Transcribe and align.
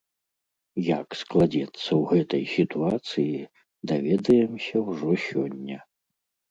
Як 0.99 1.07
складзецца 1.21 1.85
ў 1.99 2.21
гэтай 2.21 2.43
сітуацыі, 2.55 3.39
даведаемся 3.93 4.77
ўжо 4.91 5.09
сёння. 5.29 5.77